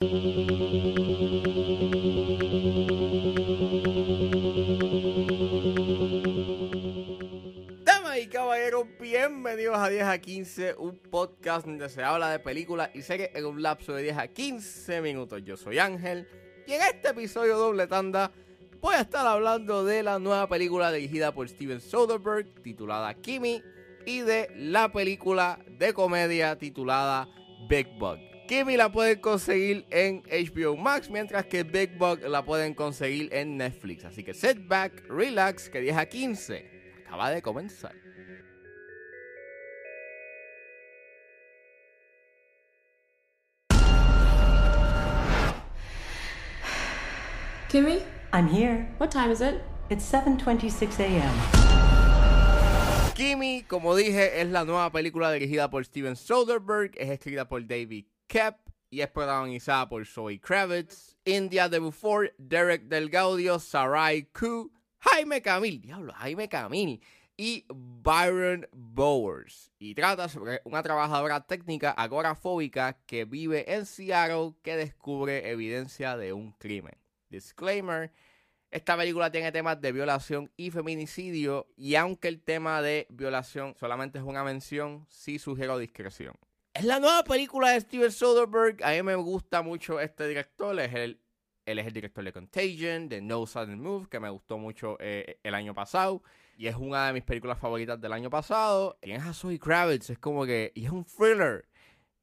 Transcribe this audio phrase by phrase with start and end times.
[0.00, 0.08] Damas
[8.18, 13.02] y caballeros, bienvenidos a 10 a 15, un podcast donde se habla de películas y
[13.02, 15.42] series en un lapso de 10 a 15 minutos.
[15.44, 16.26] Yo soy Ángel
[16.66, 18.32] y en este episodio doble tanda
[18.80, 23.62] voy a estar hablando de la nueva película dirigida por Steven Soderbergh titulada Kimi
[24.06, 27.28] y de la película de comedia titulada
[27.68, 28.29] Big Bug.
[28.50, 33.56] Kimi la pueden conseguir en HBO Max, mientras que Big Bug la pueden conseguir en
[33.56, 34.04] Netflix.
[34.04, 37.94] Así que sit back, relax, que 10 a 15 acaba de comenzar.
[47.68, 48.88] Kimmy, I'm here.
[48.98, 49.62] what time is it?
[49.90, 51.30] It's 7:26 a.m.
[53.14, 58.06] Kimi, como dije, es la nueva película dirigida por Steven Soderbergh, es escrita por David
[58.30, 58.54] Kep
[58.90, 65.42] y es protagonizada por Zoe Kravitz, India de Before, Derek Del Gaudio, Sarai Ku, Jaime
[65.42, 67.02] Camil, diablo, Jaime Camil
[67.36, 69.72] y Byron Bowers.
[69.80, 76.32] Y trata sobre una trabajadora técnica agorafóbica que vive en Seattle que descubre evidencia de
[76.32, 76.94] un crimen.
[77.30, 78.12] Disclaimer.
[78.70, 84.18] Esta película tiene temas de violación y feminicidio y aunque el tema de violación solamente
[84.18, 86.36] es una mención, sí sugiero discreción.
[86.80, 88.82] Es la nueva película de Steven Soderbergh.
[88.82, 90.80] A mí me gusta mucho este director.
[90.80, 91.20] Es el,
[91.66, 95.38] él es el director de Contagion, de No Sudden Move, que me gustó mucho eh,
[95.42, 96.22] el año pasado.
[96.56, 98.96] Y es una de mis películas favoritas del año pasado.
[99.02, 100.72] Tienes a Zoe Kravitz, es como que...
[100.74, 101.68] Y es un thriller.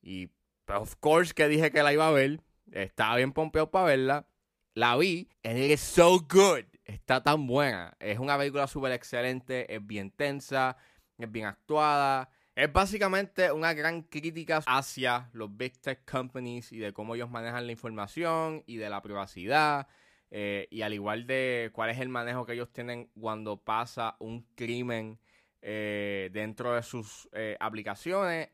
[0.00, 0.28] Y,
[0.64, 2.40] pues, of course, que dije que la iba a ver.
[2.72, 4.26] Estaba bien pompeado para verla
[4.72, 6.64] la vi and it is so good.
[6.86, 7.94] Está tan buena.
[8.00, 10.78] Es una película súper excelente, es bien tensa,
[11.18, 12.30] es bien actuada.
[12.56, 17.66] Es básicamente una gran crítica hacia los big tech companies y de cómo ellos manejan
[17.66, 19.86] la información y de la privacidad.
[20.30, 24.42] eh, y al igual de cuál es el manejo que ellos tienen cuando pasa un
[24.56, 25.20] crimen
[25.60, 28.48] eh, dentro de sus eh, aplicaciones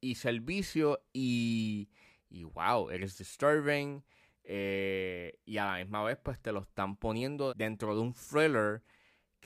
[0.00, 0.98] y servicios.
[1.12, 1.90] Y,
[2.30, 4.02] y wow, is disturbing.
[4.44, 8.82] Y a la misma vez, pues te lo están poniendo dentro de un thriller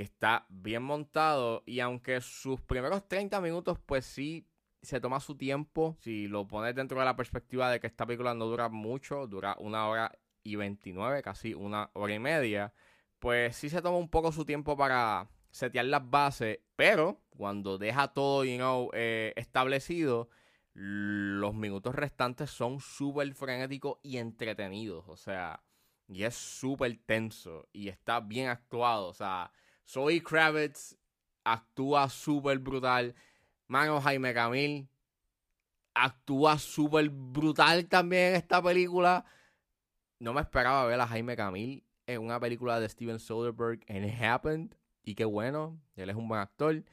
[0.02, 1.62] está bien montado.
[1.66, 4.46] Y aunque sus primeros 30 minutos, pues sí
[4.82, 5.96] se toma su tiempo.
[6.00, 9.56] Si lo pones dentro de la perspectiva de que esta película no dura mucho, dura
[9.58, 10.12] una hora
[10.42, 12.72] y 29, casi una hora y media.
[13.18, 16.60] Pues sí se toma un poco su tiempo para setear las bases.
[16.76, 20.28] Pero cuando deja todo, you know, eh, establecido
[20.72, 25.04] los minutos restantes son súper frenéticos y entretenidos.
[25.08, 25.62] O sea,
[26.08, 29.08] y es súper tenso y está bien actuado.
[29.08, 29.52] O sea,
[29.90, 30.96] Zoe Kravitz
[31.42, 33.14] actúa súper brutal.
[33.66, 34.88] Mano Jaime Camil
[35.94, 39.24] actúa súper brutal también en esta película.
[40.20, 44.22] No me esperaba ver a Jaime Camil en una película de Steven Soderbergh and It
[44.22, 44.76] Happened.
[45.02, 46.84] Y qué bueno, él es un buen actor.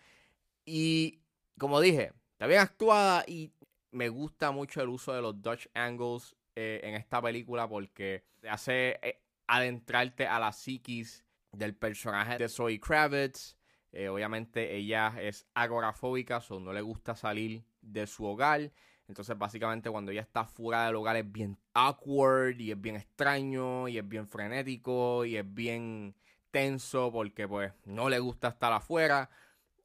[0.66, 1.19] Y
[1.59, 3.53] como dije, está bien actuada y
[3.91, 8.50] me gusta mucho el uso de los Dutch Angles eh, en esta película porque te
[8.50, 11.26] hace eh, adentrarte a la psiquis
[11.57, 13.57] del personaje de Zoe Kravitz.
[13.91, 18.72] Eh, obviamente ella es agorafóbica, o no le gusta salir de su hogar.
[19.07, 23.88] Entonces básicamente cuando ella está fuera del hogar es bien awkward y es bien extraño
[23.88, 26.13] y es bien frenético y es bien
[26.51, 29.29] tenso porque pues no le gusta estar afuera.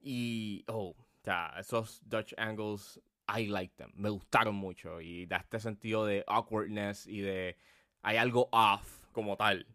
[0.01, 3.93] Y, oh, o sea, esos Dutch Angles I like them.
[3.95, 5.01] Me gustaron mucho.
[5.01, 7.57] Y da este sentido de awkwardness y de.
[8.03, 9.67] Hay algo off como tal.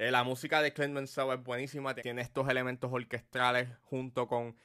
[0.00, 1.92] Eh, la música de Clint Mansell es buenísima.
[1.92, 4.56] Tiene estos elementos orquestrales junto con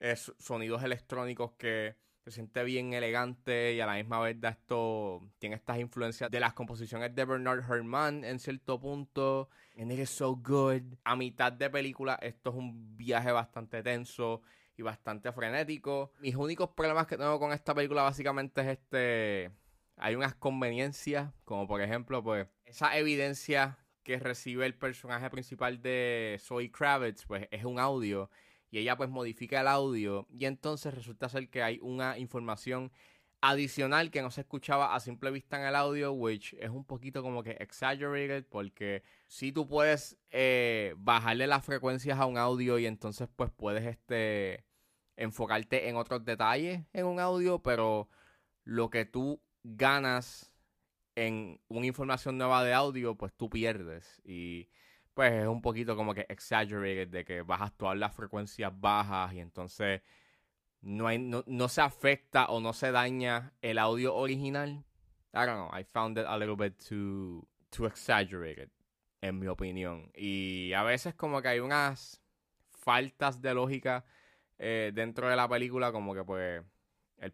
[0.00, 5.20] eh, sonidos electrónicos que se siente bien elegante y a la misma vez da esto.
[5.38, 9.48] Tiene estas influencias de las composiciones de Bernard Herrmann en cierto punto.
[9.78, 10.82] And it is so good.
[11.04, 14.42] A mitad de película, esto es un viaje bastante tenso
[14.76, 16.10] y bastante frenético.
[16.18, 19.52] Mis únicos problemas que tengo con esta película básicamente es este...
[19.98, 26.38] Hay unas conveniencias, como por ejemplo, pues, esa evidencia que recibe el personaje principal de
[26.40, 28.30] Zoe Kravitz, pues es un audio.
[28.70, 30.26] Y ella pues modifica el audio.
[30.30, 32.92] Y entonces resulta ser que hay una información
[33.40, 37.22] adicional que no se escuchaba a simple vista en el audio, which es un poquito
[37.22, 42.86] como que exaggerated, porque si tú puedes eh, bajarle las frecuencias a un audio y
[42.86, 44.64] entonces pues puedes este
[45.16, 48.08] enfocarte en otros detalles en un audio, pero
[48.64, 50.49] lo que tú ganas
[51.14, 54.20] en una información nueva de audio, pues tú pierdes.
[54.24, 54.68] Y
[55.14, 59.34] pues es un poquito como que exaggerated de que vas a actuar las frecuencias bajas
[59.34, 60.02] y entonces
[60.82, 64.84] no, hay, no, no se afecta o no se daña el audio original,
[65.32, 68.70] I don't know, I found it a little bit too, too exaggerated,
[69.20, 70.10] en mi opinión.
[70.14, 72.20] Y a veces como que hay unas
[72.70, 74.04] faltas de lógica
[74.58, 76.62] eh, dentro de la película, como que pues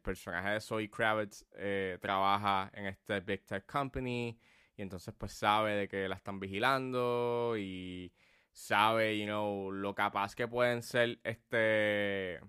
[0.06, 4.38] personaje de Zoe Kravitz eh, trabaja en este Big Tech Company
[4.76, 8.12] y entonces pues sabe de que la están vigilando y
[8.52, 12.40] sabe, you know, lo capaz que pueden ser este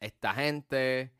[0.00, 1.14] esta gente.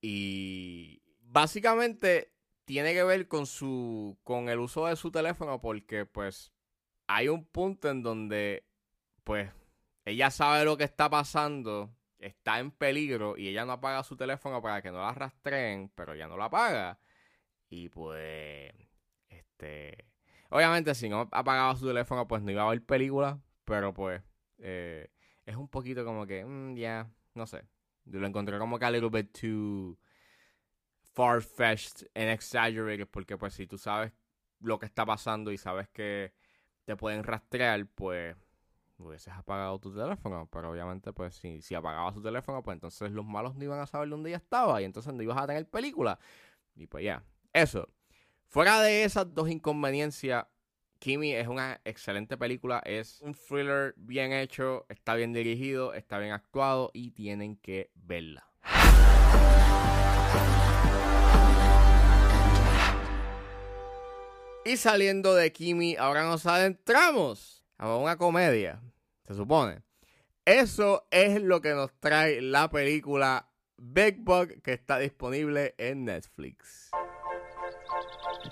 [0.00, 2.34] Y básicamente
[2.64, 6.52] tiene que ver con su con el uso de su teléfono porque pues
[7.06, 8.66] hay un punto en donde
[9.22, 9.50] pues
[10.04, 14.62] ella sabe lo que está pasando, está en peligro y ella no apaga su teléfono
[14.62, 16.98] para que no la rastreen, pero ella no la apaga.
[17.68, 18.72] Y pues
[19.28, 20.06] este
[20.50, 24.22] obviamente si no apagaba su teléfono pues no iba a ver película, pero pues
[24.58, 25.08] eh,
[25.46, 27.64] es un poquito como que mm, ya, no sé.
[28.04, 29.98] Yo lo encontré como que a little bit too
[31.14, 34.12] far-fetched and exaggerated porque pues si tú sabes
[34.60, 36.32] lo que está pasando y sabes que
[36.84, 38.36] te pueden rastrear, pues
[38.98, 43.24] hubieses apagado tu teléfono, pero obviamente pues si, si apagabas tu teléfono, pues entonces los
[43.24, 46.18] malos no iban a saber dónde ya estaba y entonces no ibas a tener película.
[46.74, 47.88] Y pues ya, eso.
[48.48, 50.46] Fuera de esas dos inconveniencias,
[50.98, 56.32] Kimi es una excelente película, es un thriller bien hecho, está bien dirigido, está bien
[56.32, 58.46] actuado y tienen que verla.
[64.64, 68.80] Y saliendo de Kimi, ahora nos adentramos a una comedia,
[69.26, 69.82] se supone.
[70.44, 76.90] Eso es lo que nos trae la película Big Bug que está disponible en Netflix.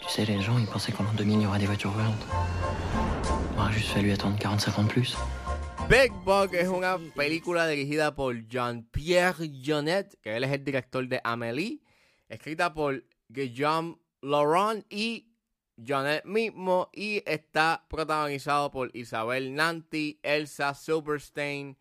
[0.01, 2.27] Tu sais, les gens, ils pensaient qu'en l'an 2000, il y aura des voitures volantes.
[3.53, 5.17] Il aura juste fallu attendre 45 ans de plus.
[5.89, 11.21] Big Bug es una película dirigida por Jean-Pierre Jeunet, que él es el director de
[11.23, 11.81] Amélie,
[12.29, 15.30] escrita por Guillaume Laurent y
[15.85, 21.77] Janet mismo y está protagonizado por Isabel Nanty, Elsa Silverstein,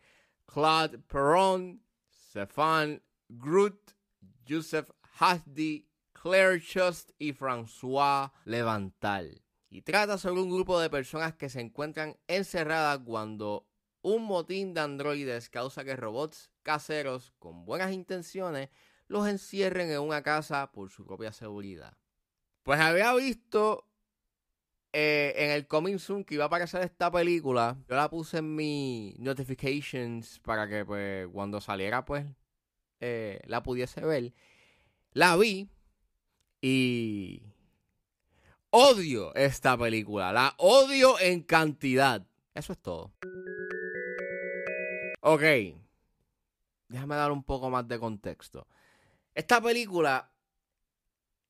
[0.46, 1.82] Claude Perron,
[2.12, 3.94] Stefan Groot,
[4.48, 9.42] Joseph Hasdy, Claire Chust y François Levantal.
[9.70, 13.68] Y trata sobre un grupo de personas que se encuentran encerradas cuando
[14.02, 18.70] un motín de androides causa que robots caseros con buenas intenciones
[19.08, 21.98] los encierren en una casa por su propia seguridad.
[22.64, 23.89] Pues había visto
[24.92, 28.56] eh, en el coming soon que iba a aparecer esta película, yo la puse en
[28.56, 32.26] mi notifications para que pues cuando saliera pues
[33.00, 34.34] eh, la pudiese ver.
[35.14, 35.70] La vi
[36.62, 37.44] y
[38.72, 42.26] odio esta película, la odio en cantidad.
[42.56, 43.12] Eso es todo.
[45.22, 45.44] Ok,
[46.88, 48.68] déjame dar un poco más de contexto.
[49.36, 50.32] Esta película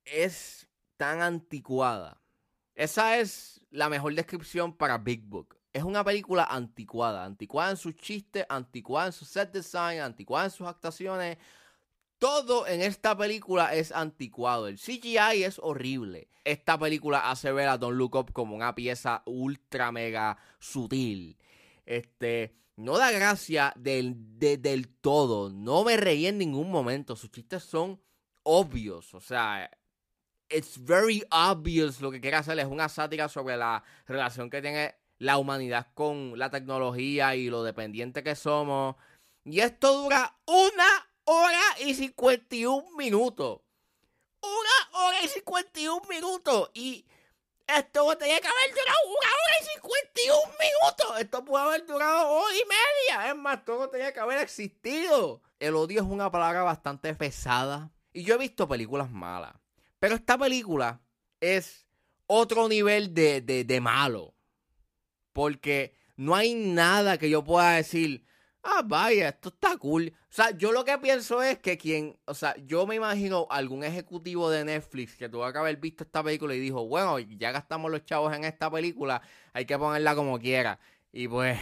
[0.04, 2.20] es tan anticuada
[2.80, 5.58] esa es la mejor descripción para Big Book.
[5.74, 10.52] Es una película anticuada, anticuada en sus chistes, anticuada en su set design, anticuada en
[10.52, 11.38] sus actuaciones.
[12.20, 14.70] Todo en esta película es anticuado.
[14.70, 16.30] El CGI es horrible.
[16.46, 21.38] Esta película hace ver a Don't Look Up como una pieza ultra mega sutil.
[21.86, 25.50] Este, no da gracia del, del todo.
[25.50, 27.18] No me reí en ningún momento.
[27.18, 28.02] Sus chistes son
[28.44, 29.14] obvios.
[29.14, 29.70] O sea,
[30.50, 34.96] it's very obvious lo que quiere hacer es una sátira sobre la relación que tiene
[35.20, 38.96] la humanidad con la tecnología y lo dependiente que somos.
[39.44, 43.62] Y esto dura una hora y 51 minutos.
[44.42, 46.72] Una hora y 51 minutos.
[46.74, 47.06] Y
[47.68, 51.20] esto tenía que haber durado una hora y 51 minutos.
[51.20, 53.30] Esto puede haber durado hora y media.
[53.30, 55.42] Es más, todo tenía que haber existido.
[55.60, 57.92] El odio es una palabra bastante pesada.
[58.14, 59.54] Y yo he visto películas malas.
[60.00, 61.02] Pero esta película
[61.40, 61.86] es
[62.28, 64.36] otro nivel de, de, malo.
[65.34, 68.26] Porque no hay nada que yo pueda decir,
[68.64, 70.14] ah, vaya, esto está cool.
[70.30, 73.84] O sea, yo lo que pienso es que quien, o sea, yo me imagino algún
[73.84, 77.92] ejecutivo de Netflix que tuvo que haber visto esta película y dijo, bueno, ya gastamos
[77.92, 79.22] los chavos en esta película,
[79.54, 80.80] hay que ponerla como quiera.
[81.12, 81.58] Y pues,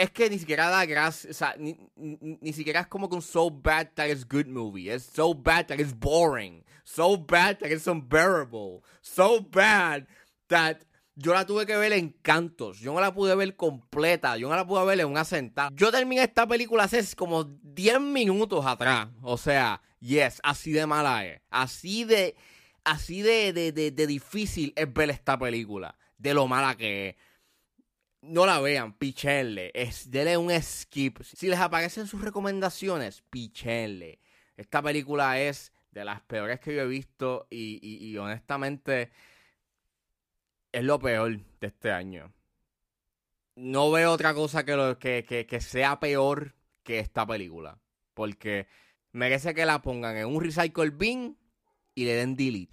[0.00, 3.22] es que ni siquiera da gracia, o sea, ni, ni, siquiera es como que un
[3.22, 4.88] so bad that it's good movie.
[4.88, 6.64] Es so bad that it's boring.
[6.84, 8.82] So bad that it's unbearable.
[9.02, 10.06] So bad
[10.48, 10.78] that
[11.16, 12.78] yo la tuve que ver en cantos.
[12.80, 14.38] Yo no la pude ver completa.
[14.38, 15.68] Yo no la pude ver en una sentada.
[15.74, 19.08] Yo terminé esta película hace como 10 minutos atrás.
[19.20, 21.42] O sea, yes, así de mala es.
[21.50, 22.36] Así de,
[22.84, 25.94] así de, de, de, de difícil es ver esta película.
[26.16, 27.16] De lo mala que es
[28.22, 29.70] no la vean, pichenle.
[29.74, 31.22] Es, denle un skip.
[31.22, 34.20] Si les aparecen sus recomendaciones, pichenle.
[34.56, 39.10] Esta película es de las peores que yo he visto y, y- honestamente
[40.72, 42.32] es lo peor de este año.
[43.56, 47.78] No veo otra cosa que, lo, que, que, que sea peor que esta película.
[48.14, 48.68] Porque
[49.12, 51.36] merece que la pongan en un recycle bin
[51.94, 52.72] y le den delete.